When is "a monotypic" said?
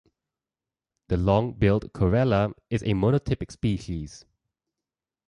2.81-3.51